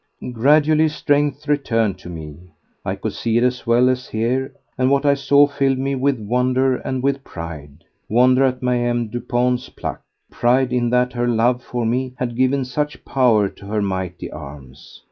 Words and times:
Gradually 0.31 0.87
strength 0.87 1.47
returned 1.47 1.99
to 1.99 2.09
me. 2.09 2.49
I 2.83 2.95
could 2.95 3.13
see 3.13 3.37
as 3.37 3.67
well 3.67 3.87
as 3.87 4.07
hear, 4.09 4.51
and 4.75 4.89
what 4.89 5.05
I 5.05 5.13
saw 5.13 5.45
filled 5.45 5.77
me 5.77 5.93
with 5.93 6.19
wonder 6.19 6.77
and 6.77 7.03
with 7.03 7.23
pride. 7.23 7.83
Wonder 8.09 8.43
at 8.45 8.61
Ma'ame 8.63 9.09
Dupont's 9.11 9.69
pluck! 9.69 10.01
Pride 10.31 10.73
in 10.73 10.89
that 10.89 11.13
her 11.13 11.27
love 11.27 11.61
for 11.61 11.85
me 11.85 12.15
had 12.17 12.35
given 12.35 12.65
such 12.65 13.05
power 13.05 13.47
to 13.49 13.67
her 13.67 13.83
mighty 13.83 14.31
arms! 14.31 14.99